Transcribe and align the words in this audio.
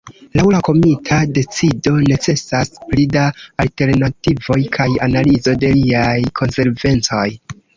Laŭ 0.37 0.43
la 0.53 0.59
komita 0.67 1.19
decido 1.35 1.93
necesas 2.11 2.73
pli 2.87 3.05
da 3.17 3.27
alternativoj 3.65 4.59
kaj 4.79 4.89
analizo 5.09 5.57
de 5.65 5.73
iliaj 5.79 6.17
konsekvencoj. 6.43 7.25